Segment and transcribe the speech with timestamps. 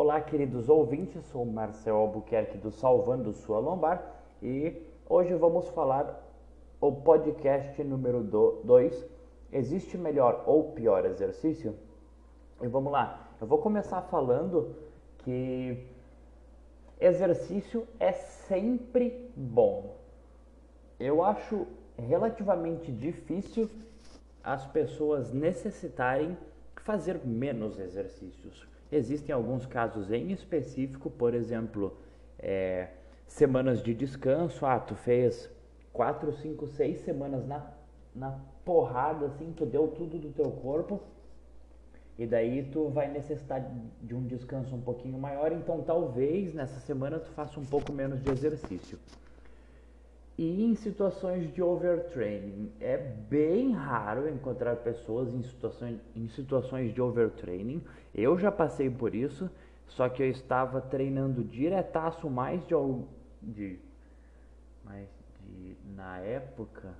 [0.00, 6.24] Olá, queridos ouvintes, sou Marcel Albuquerque do Salvando Sua Lombar e hoje vamos falar
[6.80, 9.04] o podcast número 2,
[9.50, 11.74] existe melhor ou pior exercício?
[12.62, 14.72] E vamos lá, eu vou começar falando
[15.24, 15.84] que
[17.00, 19.96] exercício é sempre bom.
[21.00, 23.68] Eu acho relativamente difícil
[24.44, 26.38] as pessoas necessitarem
[26.84, 28.77] fazer menos exercícios.
[28.90, 31.96] Existem alguns casos em específico, por exemplo,
[32.38, 32.88] é,
[33.26, 34.64] semanas de descanso.
[34.64, 35.50] Ah, tu fez
[35.92, 37.70] 4, 5, 6 semanas na,
[38.14, 41.00] na porrada, assim, tu deu tudo do teu corpo.
[42.18, 43.64] E daí tu vai necessitar
[44.02, 48.20] de um descanso um pouquinho maior, então talvez nessa semana tu faça um pouco menos
[48.20, 48.98] de exercício.
[50.38, 57.02] E em situações de overtraining, é bem raro encontrar pessoas em situações, em situações de
[57.02, 57.82] overtraining.
[58.14, 59.50] Eu já passei por isso,
[59.88, 62.74] só que eu estava treinando diretaço mais de,
[63.42, 63.80] de,
[64.84, 65.08] mais
[65.44, 66.94] de na época,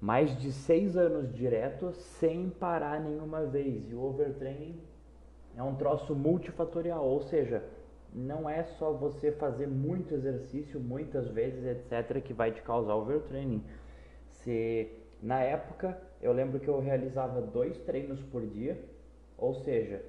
[0.00, 3.90] mais de seis anos direto sem parar nenhuma vez.
[3.90, 4.80] E o overtraining
[5.56, 7.64] é um troço multifatorial, ou seja,
[8.16, 13.62] não é só você fazer muito exercício muitas vezes, etc, que vai te causar overtraining.
[14.30, 14.90] Se
[15.22, 18.82] na época eu lembro que eu realizava dois treinos por dia,
[19.36, 20.02] ou seja,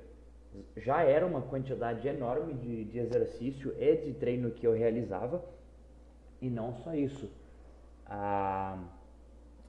[0.77, 5.43] já era uma quantidade enorme de, de exercício e de treino que eu realizava.
[6.41, 7.29] E não só isso.
[8.05, 8.81] Ah,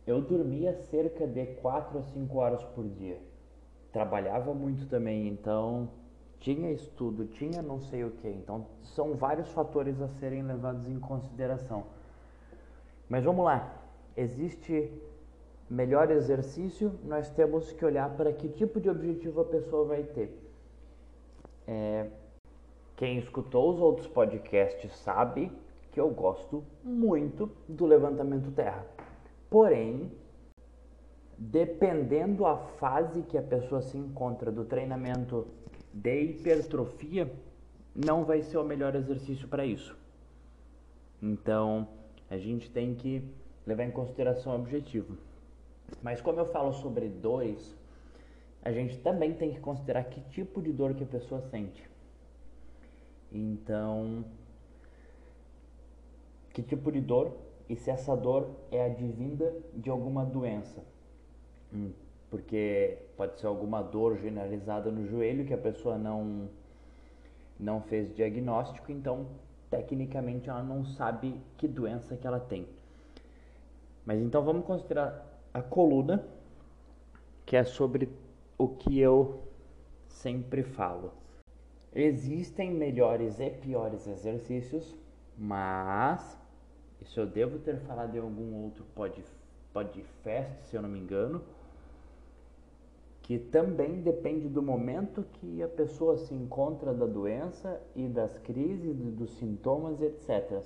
[0.07, 3.19] eu dormia cerca de 4 a 5 horas por dia.
[3.93, 5.91] Trabalhava muito também, então
[6.41, 8.29] tinha estudo, tinha não sei o que.
[8.29, 11.85] Então, são vários fatores a serem levados em consideração.
[13.09, 13.75] Mas vamos lá.
[14.17, 14.91] Existe
[15.69, 20.31] melhor exercício, nós temos que olhar para que tipo de objetivo a pessoa vai ter.
[21.67, 22.07] É,
[22.97, 25.53] quem escutou os outros podcasts sabe
[25.93, 28.87] que eu gosto muito do levantamento terra.
[29.51, 30.11] Porém,
[31.37, 35.47] dependendo a fase que a pessoa se encontra do treinamento
[35.99, 37.31] de hipertrofia
[37.95, 39.97] não vai ser o melhor exercício para isso.
[41.21, 41.89] Então,
[42.31, 43.23] a gente tem que
[43.67, 45.17] levar em consideração o objetivo.
[46.03, 47.75] Mas como eu falo sobre dores,
[48.63, 51.89] a gente também tem que considerar que tipo de dor que a pessoa sente.
[53.33, 54.25] Então,
[56.53, 57.33] que tipo de dor
[57.69, 60.83] e se essa dor é advinda de alguma doença.
[62.31, 66.49] Porque pode ser alguma dor generalizada no joelho que a pessoa não
[67.59, 69.27] não fez diagnóstico, então
[69.69, 72.67] tecnicamente ela não sabe que doença que ela tem.
[74.07, 76.25] Mas então vamos considerar a coluna,
[77.45, 78.09] que é sobre
[78.57, 79.43] o que eu
[80.09, 81.13] sempre falo.
[81.93, 84.95] Existem melhores e piores exercícios,
[85.37, 86.39] mas
[87.01, 89.25] isso eu devo ter falado em algum outro pod,
[89.73, 91.43] podcast, se eu não me engano
[93.29, 98.97] que também depende do momento que a pessoa se encontra da doença e das crises,
[98.97, 100.63] dos sintomas, etc.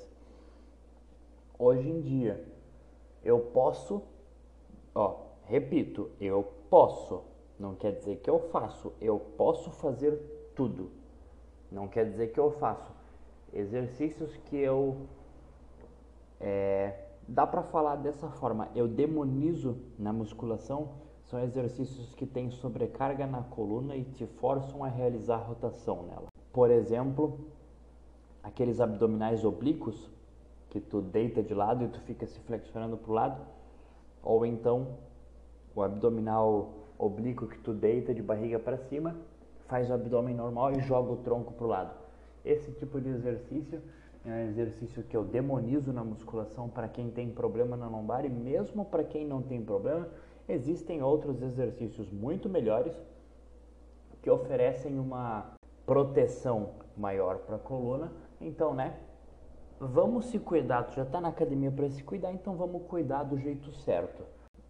[1.59, 2.41] Hoje em dia,
[3.25, 4.01] eu posso,
[4.95, 7.25] ó, repito, eu posso,
[7.59, 10.93] não quer dizer que eu faço, eu posso fazer tudo.
[11.69, 12.93] Não quer dizer que eu faço.
[13.53, 14.99] Exercícios que eu
[16.39, 21.02] é, dá para falar dessa forma, eu demonizo na musculação
[21.33, 26.27] são exercícios que têm sobrecarga na coluna e te forçam a realizar rotação nela.
[26.53, 27.41] Por exemplo,
[28.43, 30.11] aqueles abdominais oblíquos
[30.69, 33.41] que tu deita de lado e tu fica se flexionando para o lado,
[34.23, 34.89] ou então
[35.75, 39.17] o abdominal oblíquo que tu deita de barriga para cima,
[39.67, 41.95] faz o abdômen normal e joga o tronco para o lado.
[42.45, 43.81] Esse tipo de exercício
[44.27, 48.29] é um exercício que eu demonizo na musculação para quem tem problema na lombar e
[48.29, 50.07] mesmo para quem não tem problema,
[50.53, 52.95] Existem outros exercícios muito melhores
[54.21, 55.55] que oferecem uma
[55.87, 58.13] proteção maior para a coluna.
[58.39, 58.95] Então, né?
[59.81, 60.83] Vamos se cuidar.
[60.83, 64.23] Tu já está na academia para se cuidar, então vamos cuidar do jeito certo.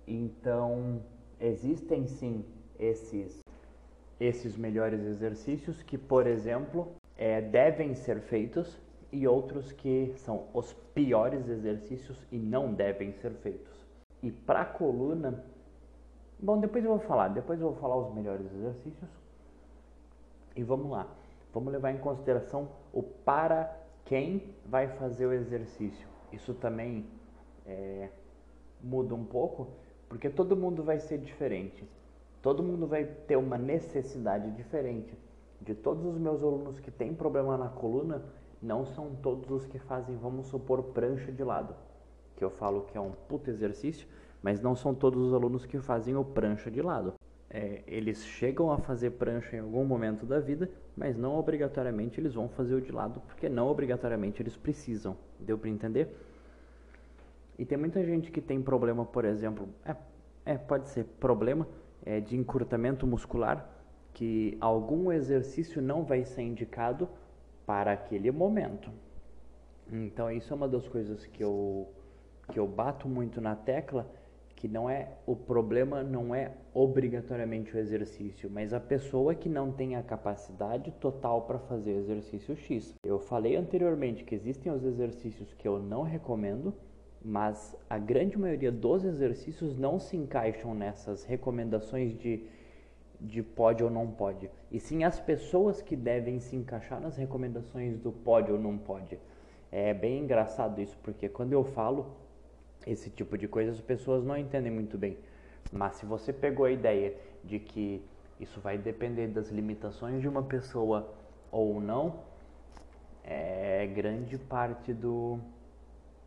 [0.07, 1.03] Então,
[1.41, 2.45] existem sim
[2.79, 3.43] esses
[4.21, 8.81] esses melhores exercícios que, por exemplo, é, devem ser feitos
[9.11, 13.85] e outros que são os piores exercícios e não devem ser feitos.
[14.23, 15.45] E para a coluna,
[16.43, 19.09] Bom, depois eu vou falar, depois eu vou falar os melhores exercícios.
[20.57, 21.07] E vamos lá.
[21.55, 23.73] Vamos levar em consideração o para
[24.05, 26.09] quem vai fazer o exercício.
[26.33, 27.07] Isso também
[27.65, 28.09] é,
[28.83, 29.69] muda um pouco,
[30.09, 31.89] porque todo mundo vai ser diferente.
[32.43, 35.17] Todo mundo vai ter uma necessidade diferente.
[35.61, 38.25] de todos os meus alunos que têm problema na coluna,
[38.61, 41.73] não são todos os que fazem, vamos supor, prancha de lado,
[42.37, 44.09] que eu falo que é um puto exercício,
[44.43, 47.15] mas não são todos os alunos que fazem o prancha de lado.
[47.49, 52.35] É, eles chegam a fazer prancha em algum momento da vida, mas não obrigatoriamente eles
[52.35, 55.17] vão fazer o de lado, porque não obrigatoriamente eles precisam.
[55.39, 56.17] Deu para entender?
[57.59, 59.95] E tem muita gente que tem problema, por exemplo, é,
[60.47, 61.69] é pode ser problema
[62.05, 63.69] é, de encurtamento muscular,
[64.15, 67.09] que algum exercício não vai ser indicado
[67.67, 68.91] para aquele momento.
[69.91, 71.89] Então isso é uma das coisas que eu
[72.51, 74.11] que eu bato muito na tecla,
[74.63, 79.73] que não é o problema não é obrigatoriamente o exercício, mas a pessoa que não
[79.73, 82.95] tem a capacidade total para fazer exercício X.
[83.03, 86.73] Eu falei anteriormente que existem os exercícios que eu não recomendo,
[87.25, 92.47] mas a grande maioria dos exercícios não se encaixam nessas recomendações de,
[93.21, 97.99] de pode ou não pode, e sim as pessoas que devem se encaixar nas recomendações
[97.99, 99.19] do pode ou não pode.
[99.73, 102.22] É bem engraçado isso, porque quando eu falo
[102.87, 105.19] esse tipo de coisa, as pessoas não entendem muito bem.
[105.73, 108.05] Mas se você pegou a ideia de que
[108.41, 111.13] isso vai depender das limitações de uma pessoa
[111.51, 112.21] ou não,
[113.25, 115.39] é grande parte do,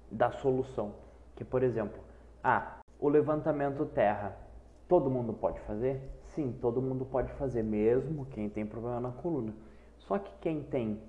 [0.10, 0.94] da solução.
[1.36, 2.00] Que, por exemplo,
[2.44, 4.38] ah, o levantamento terra,
[4.88, 6.02] todo mundo pode fazer?
[6.34, 9.54] Sim, todo mundo pode fazer, mesmo quem tem problema na coluna.
[10.00, 11.02] Só que quem tem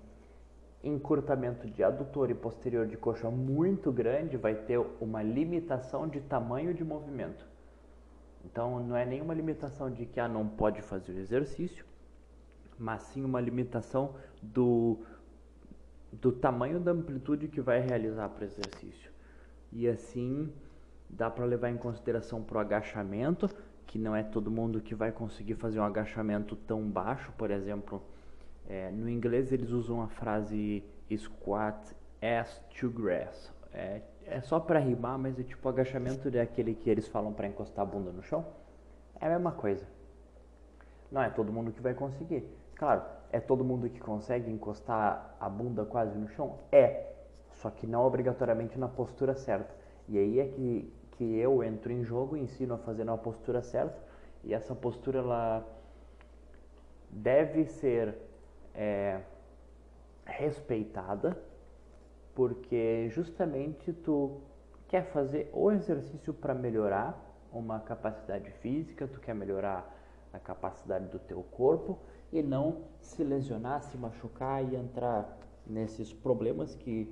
[0.88, 6.72] encurtamento de adutor e posterior de coxa muito grande vai ter uma limitação de tamanho
[6.72, 7.46] de movimento.
[8.44, 11.84] Então não é nenhuma limitação de que ah, não pode fazer o exercício,
[12.78, 14.98] mas sim uma limitação do
[16.12, 19.10] do tamanho da amplitude que vai realizar para o exercício.
[19.72, 20.50] E assim
[21.10, 23.50] dá para levar em consideração para o agachamento,
[23.86, 28.02] que não é todo mundo que vai conseguir fazer um agachamento tão baixo, por exemplo,
[28.68, 30.84] é, no inglês eles usam a frase
[31.16, 33.52] squat ass to grass.
[33.72, 37.46] É, é só para rimar, mas é tipo agachamento é aquele que eles falam para
[37.46, 38.44] encostar a bunda no chão.
[39.20, 39.86] É a mesma coisa.
[41.10, 42.44] Não é todo mundo que vai conseguir.
[42.74, 46.58] Claro, é todo mundo que consegue encostar a bunda quase no chão?
[46.72, 47.12] É,
[47.52, 49.74] só que não obrigatoriamente na postura certa.
[50.08, 53.62] E aí é que, que eu entro em jogo e ensino a fazer na postura
[53.62, 53.96] certa.
[54.44, 55.66] E essa postura ela
[57.10, 58.16] deve ser
[58.76, 59.20] é,
[60.24, 61.36] respeitada,
[62.34, 64.40] porque justamente tu
[64.88, 67.18] quer fazer o exercício para melhorar
[67.52, 69.92] uma capacidade física, tu quer melhorar
[70.32, 71.98] a capacidade do teu corpo
[72.32, 77.10] e não se lesionar, se machucar e entrar nesses problemas que,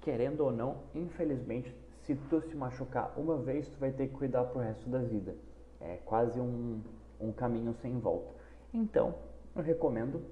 [0.00, 4.44] querendo ou não, infelizmente, se tu se machucar uma vez, tu vai ter que cuidar
[4.44, 5.36] pro resto da vida.
[5.80, 6.80] É quase um,
[7.20, 8.32] um caminho sem volta.
[8.72, 9.14] Então,
[9.54, 10.22] eu recomendo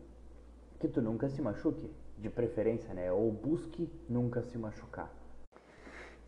[0.79, 3.13] que tu nunca se machuque, de preferência, né?
[3.13, 5.11] Ou busque nunca se machucar.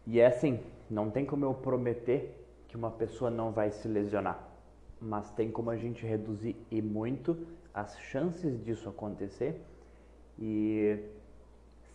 [0.06, 4.38] E é assim, não tem como eu prometer que uma pessoa não vai se lesionar,
[5.00, 9.60] mas tem como a gente reduzir e muito as chances disso acontecer.
[10.38, 10.98] E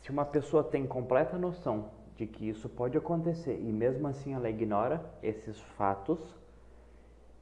[0.02, 4.50] se uma pessoa tem completa noção de que isso pode acontecer e mesmo assim ela
[4.50, 6.20] ignora esses fatos,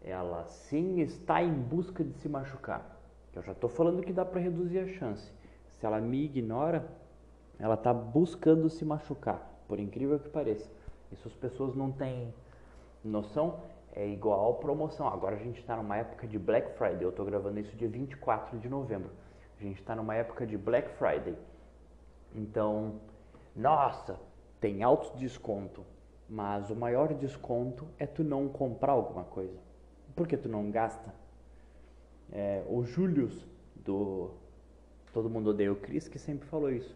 [0.01, 3.00] ela sim está em busca de se machucar.
[3.33, 5.31] Eu já estou falando que dá para reduzir a chance.
[5.79, 6.85] Se ela me ignora,
[7.57, 10.69] ela está buscando se machucar, por incrível que pareça.
[11.11, 12.33] Isso as pessoas não têm
[13.03, 13.59] noção.
[13.93, 15.07] É igual promoção.
[15.07, 17.03] Agora a gente está numa época de Black Friday.
[17.03, 19.11] Eu estou gravando isso dia 24 de novembro.
[19.59, 21.35] A gente está numa época de Black Friday.
[22.33, 23.01] Então,
[23.55, 24.19] nossa,
[24.59, 25.85] tem alto desconto.
[26.29, 29.57] Mas o maior desconto é tu não comprar alguma coisa.
[30.15, 31.20] Por que tu não gasta?
[32.31, 33.45] É, o Julius
[33.75, 34.31] do
[35.13, 36.95] Todo Mundo Odeia o Chris que sempre falou isso.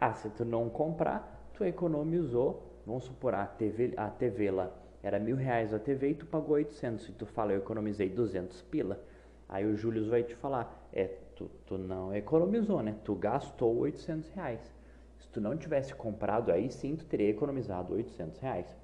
[0.00, 4.70] Ah, se tu não comprar, tu economizou, vamos supor, a TV, a TV lá
[5.04, 7.10] era mil reais a TV e tu pagou 800.
[7.10, 8.98] E tu fala, eu economizei 200 pila.
[9.46, 11.04] Aí o Julius vai te falar, é,
[11.36, 12.96] tu, tu não economizou, né?
[13.04, 14.74] Tu gastou 800 reais.
[15.18, 18.74] Se tu não tivesse comprado, aí sim tu teria economizado 800 reais.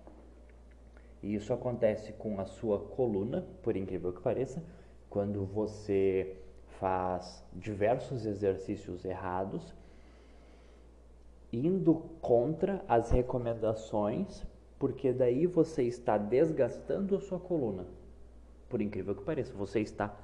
[1.23, 4.63] E isso acontece com a sua coluna, por incrível que pareça,
[5.11, 6.37] quando você
[6.79, 9.75] faz diversos exercícios errados,
[11.53, 14.47] indo contra as recomendações,
[14.79, 17.85] porque daí você está desgastando a sua coluna.
[18.69, 20.17] Por incrível que pareça, você está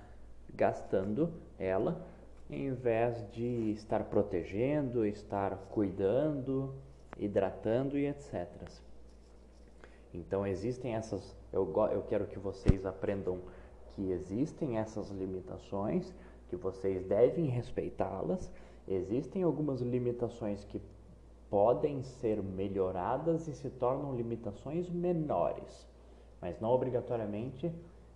[0.55, 2.07] gastando ela
[2.49, 6.73] em vez de estar protegendo, estar cuidando,
[7.19, 8.47] hidratando e etc.
[10.15, 11.37] Então existem essas.
[11.53, 13.41] Eu, eu quero que vocês aprendam
[13.97, 16.15] que existem essas limitações,
[16.49, 18.53] que vocês devem respeitá-las.
[18.87, 20.81] Existem algumas limitações que
[21.49, 25.87] podem ser melhoradas e se tornam limitações menores,
[26.41, 27.73] mas não obrigatoriamente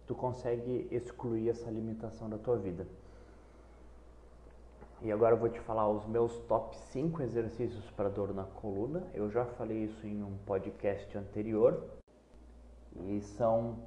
[0.07, 2.87] tu consegue excluir essa limitação da tua vida.
[5.03, 9.07] E agora eu vou te falar os meus top 5 exercícios para dor na coluna.
[9.15, 11.83] Eu já falei isso em um podcast anterior.
[13.07, 13.79] E são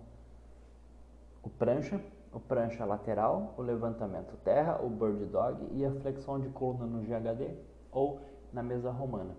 [1.43, 6.49] o prancha, o prancha lateral, o levantamento terra, o bird dog e a flexão de
[6.49, 7.55] coluna no GHD
[7.91, 8.21] ou
[8.51, 9.35] na mesa romana.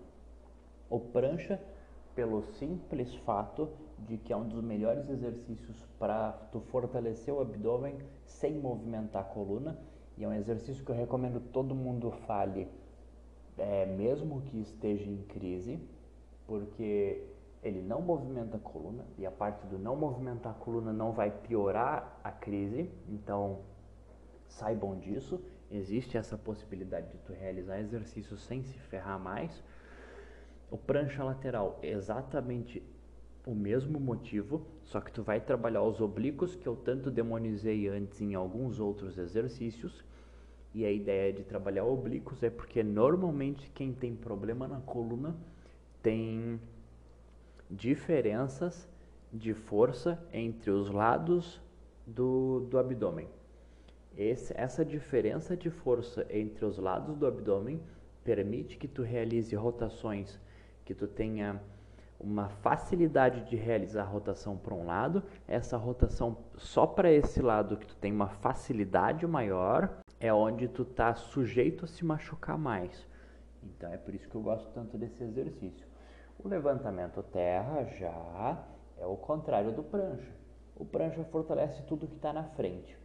[0.89, 1.59] O prancha,
[2.13, 3.69] pelo simples fato
[3.99, 9.25] de que é um dos melhores exercícios para tu fortalecer o abdômen sem movimentar a
[9.25, 9.77] coluna
[10.17, 12.69] e é um exercício que eu recomendo todo mundo fale,
[13.57, 15.79] é, mesmo que esteja em crise,
[16.47, 17.34] porque
[17.65, 21.31] ele não movimenta a coluna e a parte do não movimentar a coluna não vai
[21.31, 22.91] piorar a crise.
[23.09, 23.61] Então,
[24.47, 25.43] saibam disso.
[25.71, 29.63] Existe essa possibilidade de tu realizar exercícios sem se ferrar mais.
[30.69, 32.83] O prancha lateral, exatamente
[33.47, 38.21] o mesmo motivo, só que tu vai trabalhar os oblíquos que eu tanto demonizei antes
[38.21, 40.05] em alguns outros exercícios.
[40.71, 45.35] E a ideia de trabalhar oblíquos é porque normalmente quem tem problema na coluna
[46.03, 46.59] tem
[47.69, 48.87] diferenças
[49.31, 51.61] de força entre os lados
[52.05, 53.27] do, do abdômen.
[54.17, 57.81] Esse, essa diferença de força entre os lados do abdômen
[58.23, 60.39] permite que tu realize rotações,
[60.85, 61.61] que tu tenha
[62.19, 67.77] uma facilidade de realizar a rotação para um lado, essa rotação só para esse lado
[67.77, 73.05] que tu tem uma facilidade maior, é onde tu tá sujeito a se machucar mais.
[73.61, 75.85] Então é por isso que eu gosto tanto desse exercício.
[76.43, 78.63] O levantamento terra já
[78.97, 80.31] é o contrário do prancha.
[80.75, 82.97] O prancha fortalece tudo que está na frente,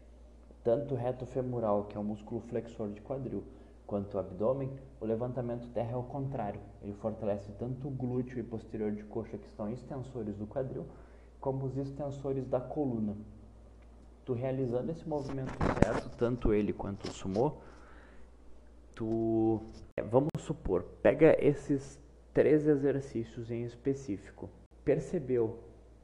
[0.64, 3.44] tanto o reto femoral, que é o músculo flexor de quadril,
[3.86, 4.70] quanto o abdômen,
[5.00, 6.60] o levantamento terra é o contrário.
[6.82, 10.86] Ele fortalece tanto o glúteo e posterior de coxa, que são extensores do quadril,
[11.40, 13.16] como os extensores da coluna.
[14.24, 17.54] Tu realizando esse movimento certo, tanto ele quanto o sumô,
[18.94, 19.60] tu,
[19.96, 21.99] é, vamos supor, pega esses
[22.32, 24.48] três exercícios em específico.
[24.84, 25.58] Percebeu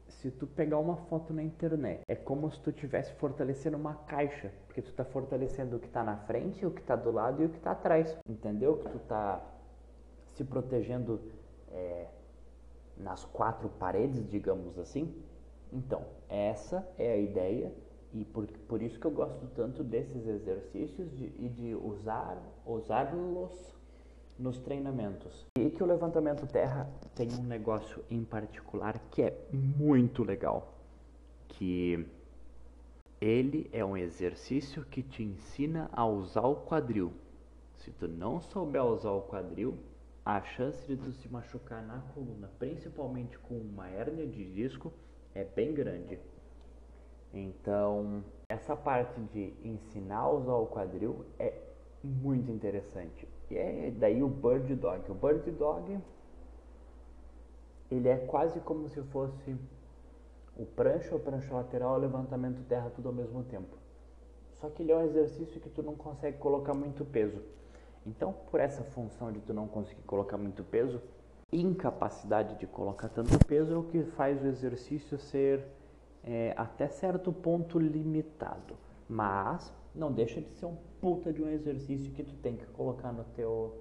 [0.08, 4.52] se tu pegar uma foto na internet, é como se tu estivesse fortalecendo uma caixa,
[4.66, 7.46] porque tu está fortalecendo o que está na frente, o que está do lado e
[7.46, 8.16] o que está atrás.
[8.28, 8.78] Entendeu?
[8.78, 9.44] Que tu está
[10.34, 11.20] se protegendo
[11.70, 12.06] é,
[12.96, 15.14] nas quatro paredes, digamos assim.
[15.72, 17.72] Então, essa é a ideia
[18.12, 23.75] e por, por isso que eu gosto tanto desses exercícios de, e de usar usá-los
[24.38, 25.46] nos treinamentos.
[25.58, 30.74] E que o levantamento terra tem um negócio em particular que é muito legal,
[31.48, 32.06] que
[33.20, 37.12] ele é um exercício que te ensina a usar o quadril.
[37.76, 39.78] Se tu não souber usar o quadril,
[40.24, 44.92] a chance de tu se machucar na coluna, principalmente com uma hérnia de disco,
[45.34, 46.18] é bem grande.
[47.32, 51.52] Então, essa parte de ensinar a usar o quadril é
[52.02, 53.28] muito interessante.
[53.50, 55.10] E é daí o Bird Dog.
[55.10, 55.98] O Bird Dog
[57.90, 59.56] ele é quase como se fosse
[60.56, 63.76] o prancha, o prancha lateral, o levantamento terra tudo ao mesmo tempo.
[64.54, 67.40] Só que ele é um exercício que tu não consegue colocar muito peso.
[68.06, 71.00] Então, por essa função de tu não conseguir colocar muito peso,
[71.52, 75.64] incapacidade de colocar tanto peso é o que faz o exercício ser
[76.24, 78.76] é, até certo ponto limitado.
[79.08, 83.12] Mas não deixa de ser um puta de um exercício que tu tem que colocar
[83.12, 83.74] no teu,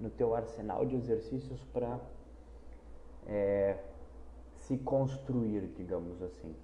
[0.00, 1.98] no teu arsenal de exercícios para
[3.26, 3.78] é,
[4.56, 6.54] se construir, digamos assim.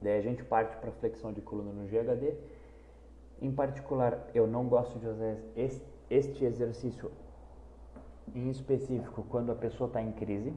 [0.00, 2.34] Daí a gente parte para flexão de coluna no GHD.
[3.40, 5.36] Em particular, eu não gosto de usar
[6.10, 7.10] este exercício
[8.34, 10.52] em específico quando a pessoa está em crise,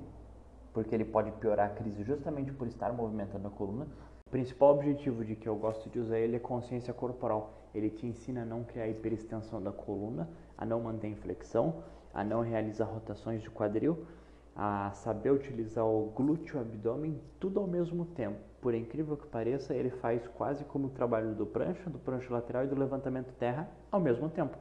[0.74, 3.88] porque ele pode piorar a crise justamente por estar movimentando a coluna.
[4.32, 7.52] O principal objetivo de que eu gosto de usar ele é consciência corporal.
[7.76, 11.84] Ele te ensina a não criar hiperextensão da coluna, a não manter inflexão,
[12.14, 14.06] a não realizar rotações de quadril,
[14.56, 18.40] a saber utilizar o glúteo, o abdômen, tudo ao mesmo tempo.
[18.62, 22.64] Por incrível que pareça, ele faz quase como o trabalho do prancha, do prancha lateral
[22.64, 24.58] e do levantamento terra ao mesmo tempo.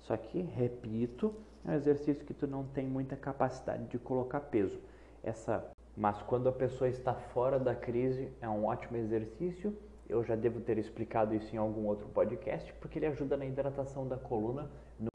[0.00, 4.78] Só que, repito, é um exercício que tu não tem muita capacidade de colocar peso.
[5.22, 5.64] Essa
[5.96, 9.76] mas quando a pessoa está fora da crise, é um ótimo exercício.
[10.08, 14.06] Eu já devo ter explicado isso em algum outro podcast, porque ele ajuda na hidratação
[14.06, 14.68] da coluna,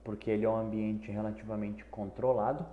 [0.03, 2.65] porque ele é um ambiente relativamente controlado,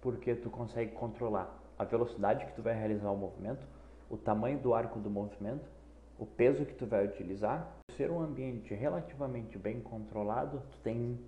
[0.00, 3.66] porque tu consegue controlar a velocidade que tu vai realizar o movimento,
[4.10, 5.70] o tamanho do arco do movimento,
[6.18, 7.78] o peso que tu vai utilizar.
[7.96, 11.18] ser um ambiente relativamente bem controlado, tu tem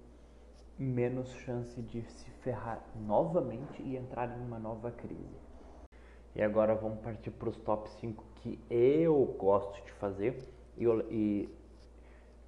[0.78, 5.43] menos chance de se ferrar novamente e entrar em uma nova crise.
[6.34, 10.36] E agora vamos partir para os top 5 que eu gosto de fazer.
[10.76, 11.48] E, e,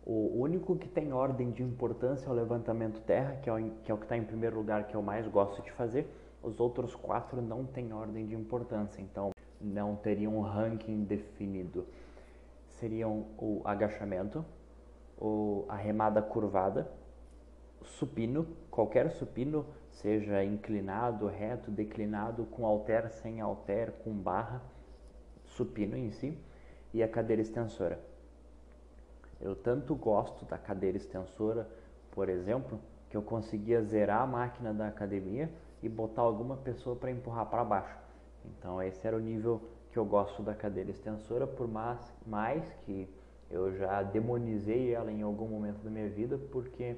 [0.05, 3.93] o único que tem ordem de importância é o levantamento terra, que é o que
[3.93, 6.09] é está em primeiro lugar, que eu mais gosto de fazer.
[6.43, 11.87] Os outros quatro não têm ordem de importância, então não teriam um ranking definido.
[12.71, 14.45] Seriam o agachamento,
[15.19, 16.91] o, a remada curvada,
[17.83, 19.65] supino, qualquer supino,
[19.97, 24.63] seja inclinado, reto, declinado, com alter, sem alter, com barra,
[25.45, 26.39] supino em si,
[26.93, 27.99] e a cadeira extensora.
[29.41, 31.69] Eu tanto gosto da cadeira extensora,
[32.11, 35.51] por exemplo, que eu conseguia zerar a máquina da academia
[35.83, 37.99] e botar alguma pessoa para empurrar para baixo.
[38.45, 43.09] Então esse era o nível que eu gosto da cadeira extensora, por mais, mais que
[43.51, 46.97] eu já demonizei ela em algum momento da minha vida, porque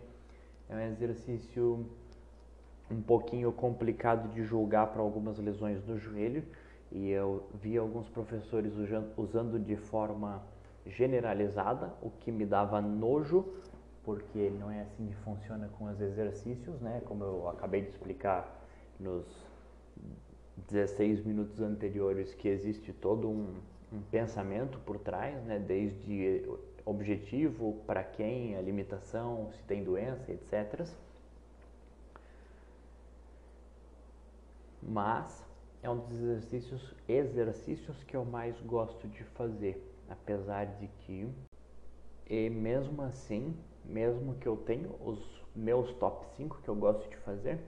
[0.68, 1.86] é um exercício
[2.90, 6.44] um pouquinho complicado de julgar para algumas lesões no joelho
[6.90, 8.72] e eu vi alguns professores
[9.16, 10.42] usando de forma
[10.86, 13.46] generalizada, o que me dava nojo,
[14.02, 17.02] porque não é assim que funciona com os exercícios, né?
[17.04, 18.66] Como eu acabei de explicar
[18.98, 19.26] nos
[20.68, 23.54] 16 minutos anteriores, que existe todo um,
[23.92, 25.58] um pensamento por trás, né?
[25.58, 26.42] Desde
[26.86, 30.86] objetivo, para quem, a limitação, se tem doença, etc.
[34.88, 35.44] Mas
[35.82, 41.28] é um dos exercícios, exercícios que eu mais gosto de fazer, apesar de que,
[42.26, 43.54] e mesmo assim,
[43.84, 47.60] mesmo que eu tenha os meus top 5 que eu gosto de fazer,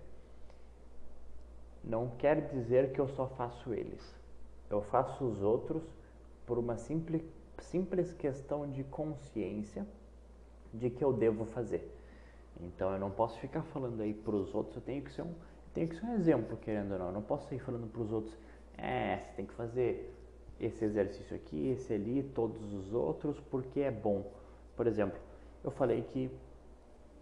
[1.84, 4.02] não quer dizer que eu só faço eles.
[4.70, 5.82] Eu faço os outros
[6.46, 7.22] por uma simples
[7.58, 9.86] simples questão de consciência
[10.72, 11.94] de que eu devo fazer.
[12.58, 15.34] Então eu não posso ficar falando aí para os outros, eu tenho que ser um,
[15.74, 17.06] tenho que ser um exemplo, querendo ou não.
[17.06, 18.36] Eu não posso sair falando para os outros,
[18.76, 20.14] é, você tem que fazer
[20.58, 24.30] esse exercício aqui, esse ali, todos os outros, porque é bom.
[24.76, 25.18] Por exemplo,
[25.64, 26.30] eu falei que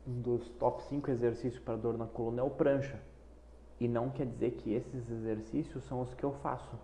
[0.07, 3.01] um dos top 5 exercícios para dor na coluna é o prancha.
[3.79, 6.77] E não quer dizer que esses exercícios são os que eu faço.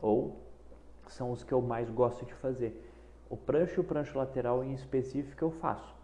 [0.00, 0.36] Ou
[1.08, 2.90] são os que eu mais gosto de fazer.
[3.28, 5.94] O prancho e o prancho lateral em específico eu faço.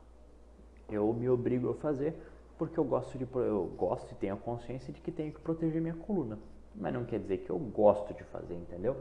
[0.88, 2.16] Eu me obrigo a fazer
[2.60, 5.80] porque eu gosto de eu gosto e tenho a consciência de que tenho que proteger
[5.80, 6.38] minha coluna.
[6.74, 8.98] Mas não quer dizer que eu gosto de fazer, entendeu?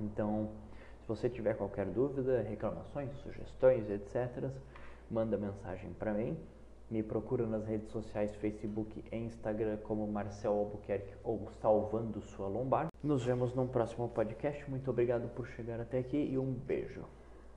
[0.00, 0.48] Então,
[1.02, 4.48] se você tiver qualquer dúvida, reclamações, sugestões, etc.,
[5.10, 6.38] manda mensagem para mim.
[6.90, 12.88] Me procura nas redes sociais, Facebook e Instagram como Marcel Albuquerque ou Salvando Sua Lombar.
[13.02, 14.68] Nos vemos no próximo podcast.
[14.70, 17.04] Muito obrigado por chegar até aqui e um beijo.